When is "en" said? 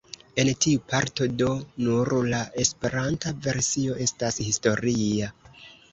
0.43-0.47